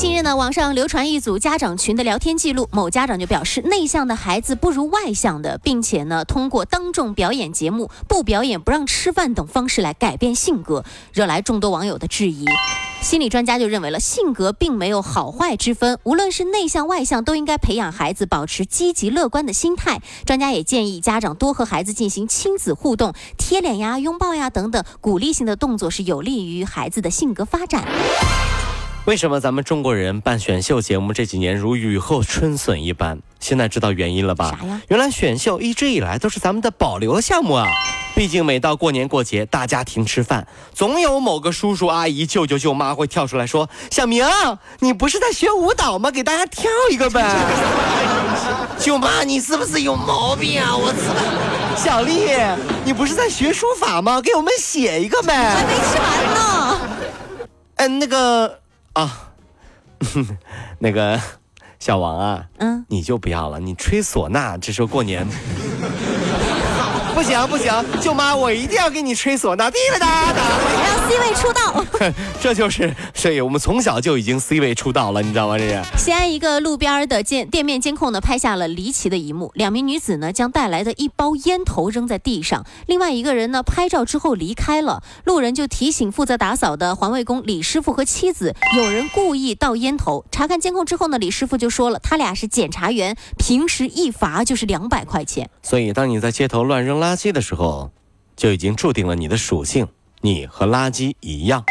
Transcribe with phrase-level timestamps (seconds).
[0.00, 12.46] 近日呢，网上流传一组家长群的聊天记录，某家长就表示，内向的孩子不如外向的，并且呢，通过当众表演节目、不表演不让吃饭等方式来改变性格，惹来众多网友的质疑。
[13.02, 20.00] 心理专家就认为了，性格并没有好坏之分，无论是内向外向，都应该培养孩子保持积极乐观的心态。
[20.24, 27.86] 专家也建议家长多和孩子进行亲子互动，贴脸呀、拥抱呀等等鼓励性的动作，是有利于孩子的性格发展。
[29.06, 33.18] 为什么咱们中国人办选秀节目这几年如雨后春笋一般？
[33.40, 34.56] 现在知道原因了吧？
[34.60, 34.80] 啥呀？
[34.88, 37.66] 原来选秀一直以来都是咱们的保留项目啊！
[38.14, 44.24] 毕竟每到过年过节，大家庭吃饭，总有某个叔叔阿姨、舅舅舅妈会跳出来说：“小明，
[44.80, 46.10] 你不是在学舞蹈吗？
[46.10, 47.36] 给大家跳一个呗！”
[48.78, 50.76] 舅妈，你是不是有毛病啊？
[50.76, 51.82] 我操！
[51.82, 52.28] 小丽，
[52.84, 54.20] 你不是在学书法吗？
[54.20, 55.34] 给我们写一个呗！
[55.34, 56.80] 还没吃完呢。
[57.76, 58.59] 嗯，那个
[58.94, 59.32] 啊，
[60.80, 61.20] 那个
[61.78, 65.26] 小王啊，嗯，你就不要了，你吹唢呐，这时候过年。
[67.14, 70.40] 不行不行，舅妈，我一定要给你吹唢呐，滴答答答。
[70.86, 71.84] 让 C 位出道。
[72.40, 75.58] 这就是，所以我们从小就已经 C 位出道了，你知道吗？
[75.58, 75.82] 这是。
[75.98, 85.02] 西安一个路边的监店面监控呢，拍下了离奇的一幕：两名女子呢将带来的一包烟头扔在地上，另外一个人呢拍照之后离开了。
[85.24, 90.24] 路人就提醒负责打扫的环卫工李师傅和妻子，有人故意倒烟头。
[90.30, 95.50] 查看监控之后呢，李师傅就说了，他俩是检查员，平时一罚就是两百块钱。
[95.62, 97.90] 所以，当你在街头乱扔垃垃圾的时候，
[98.36, 99.88] 就已经注定了你的属性，
[100.20, 101.64] 你和垃圾一样。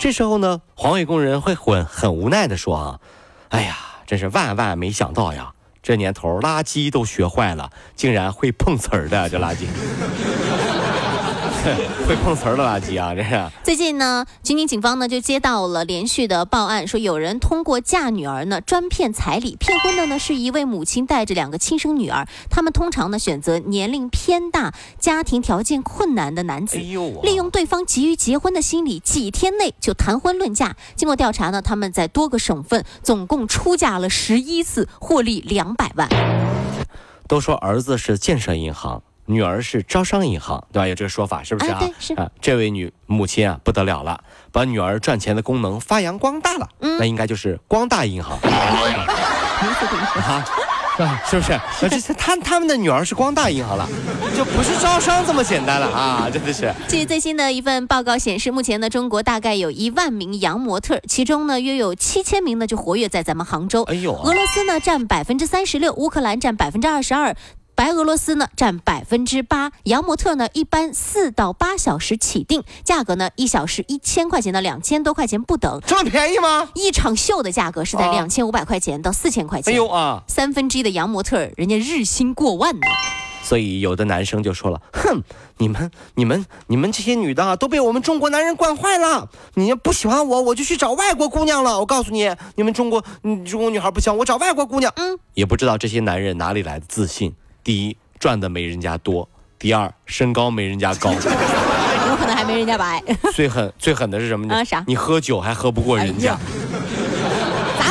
[0.00, 3.00] 这时候呢，环卫工人会很很无奈的说啊，
[3.50, 3.76] 哎呀，
[4.08, 5.52] 真是万万没想到呀，
[5.84, 9.66] 这年头垃圾都学坏了，竟然会碰瓷儿的这垃圾。
[12.08, 13.14] 会碰瓷儿的垃圾啊！
[13.14, 30.74] 这是最近呢，吉林警方呢就接到了连续的报案，说有人通过嫁女儿呢专骗彩礼，骗婚的呢是一位母亲带着两个亲生女儿，他们通常呢选择年龄偏大、家庭条件困难的男子，利用对方急于结婚的心理，几天内就谈婚论嫁。
[30.96, 36.08] 经过调查呢，他们在多个省份总共出嫁了十一次，获利两百万。
[37.28, 40.88] 都说儿子是建设银行，女儿是招商银行，对吧？
[40.88, 41.80] 有这个说法，是不是啊？
[42.16, 46.68] 啊啊，这位女母亲啊，不得了了，把女儿赚钱的功能发扬光大了。
[46.80, 48.38] 嗯那应该就是光大银行
[50.98, 51.52] 啊，是不是？
[51.52, 53.88] 啊这是他他们的女儿是光大银行了，
[54.36, 56.28] 就不是招商这么简单了啊！
[56.30, 56.72] 真的是。
[56.88, 63.82] 据最新的一份报告显示，目前呢，中国大概有一万名洋模特，其中呢，约有七千名呢就活跃在咱们杭州。
[63.84, 67.34] 哎呦啊俄罗斯呢占百分之三十六，乌克兰占百分之二十二。
[67.82, 76.68] 白俄罗斯呢占百分之八，洋模特呢一般四到八小时起订，价格呢一小时一千块钱到两千多块钱不等，这么便宜吗？
[76.76, 79.76] 一场秀的价格是在啊两千五百块钱到四千块钱哎钱。
[79.78, 80.22] 呦啊！
[80.28, 82.86] 三分之一的洋模特，人家日薪过万呢。
[83.42, 85.20] 所以有的男生就说了：“哼，
[85.58, 89.28] 你们、你们、你们这些女的啊，都被我们中国男人惯坏了。
[89.54, 91.80] 你要不喜欢我，我就去找外国姑娘了。
[91.80, 94.92] 我告诉你，你们中国、嗯中国女孩不喜欢我，找外国姑娘。
[94.94, 97.34] 嗯，也不知道这些男人哪里来的自信。
[97.64, 99.26] 第一，赚的没人家多；
[99.58, 101.12] 第二，身高没人家高。
[102.08, 103.02] 有可能还没人家白。
[103.32, 104.54] 最狠、最狠的是什么呢？
[104.56, 106.38] 啊啥你喝酒还喝不过人家。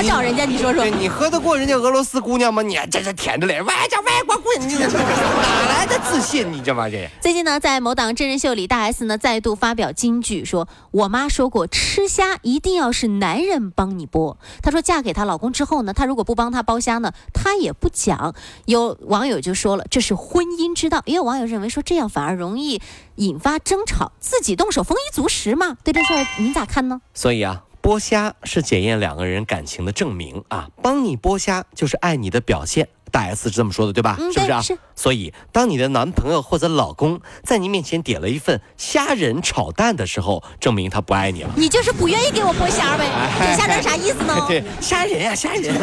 [0.04, 0.46] 找人家？
[0.46, 0.86] 你说说。
[0.86, 2.62] 你喝得过人家俄罗斯姑娘吗？
[2.62, 6.52] 你这这舔着脸，外叫外国姑娘，你哪来的自信？
[6.52, 7.10] 你这玩意儿。
[7.22, 18.36] 最近呢，在某档真人秀里，大 S 呢再度发表金句，说：“我妈说过，吃虾一定要是男人帮你剥。”她说，嫁给她老公之后呢，她如果不帮她剥虾呢，她也不讲。
[18.66, 21.02] 有网友就说了，这是婚姻之道。
[21.06, 22.82] 也有网友认为说，这样反而容易
[23.16, 25.78] 引发争吵，自己动手丰衣足食嘛。
[25.84, 27.02] 对这事儿您咋看呢？
[27.14, 32.88] 所以啊，剥虾是检验两个人感情的证明啊，帮你剥虾就是爱你的表现。
[33.12, 34.16] 大 S 是这么说的，对吧？
[34.20, 34.62] 嗯是不是啊？
[34.62, 41.50] 是所以，当你的男朋友或者老公在你面前点了一份虾仁炒蛋的时候，证明他不爱你了。
[41.56, 43.06] 你就是不愿意给我剥虾呗？
[43.06, 44.46] 哎这虾仁啥意思呢？
[44.48, 45.74] 对，虾仁呀、虾仁、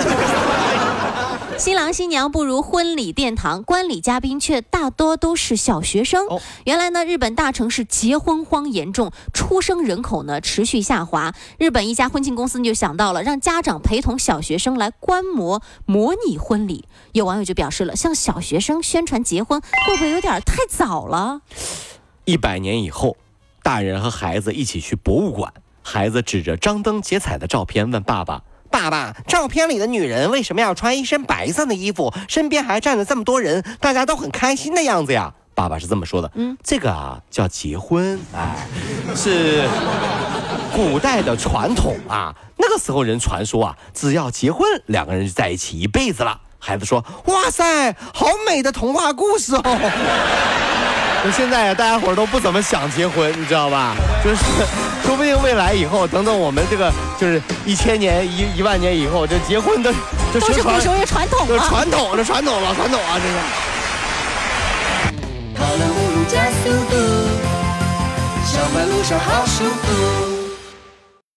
[1.58, 6.26] 新郎新娘步入婚礼殿堂，观礼嘉宾却大多都是小学生。
[6.28, 11.34] 哦原来呢，日本大城市结婚荒严重，出生人口呢持续下滑。
[11.58, 16.84] 日本一家婚庆公司就想到了让家长陪同小学生来观摩模拟婚礼。
[17.18, 21.40] 有网友就表示了，向小学生宣传结婚会不会有点太早了？
[22.24, 23.16] 一百年以后，
[23.62, 32.14] 大人和孩子一起去博物馆，孩子指着张灯结彩的照片问爸爸：“爸爸，照片里的女人为什么要穿一身白色的衣服？
[32.28, 38.64] 身边还站着这么多人，大家都很开心的样子呀？”爸爸是这么说的：“嗯，这个啊叫结婚，哎，
[39.16, 39.68] 是
[40.72, 42.32] 古代的传统啊。
[42.56, 49.62] 那个时候人传说啊，只要结婚，两个人就在一起一辈子了。”孩子说：“哇塞，好美的童话故事哦！”
[51.24, 53.96] 那现在啊，大家伙都不怎么想结婚，你知道吧？
[54.22, 54.42] 就是，
[55.04, 59.92] 说不定未来以后，等等我们这个就是一千年、一一万年以后，这结婚都
[60.32, 61.66] 这都是不属于传统这了。
[61.68, 63.34] 传统，这传统，老传统啊，这是。
[65.56, 66.96] 跑了五路加速度，
[68.46, 70.37] 上班路上好舒服。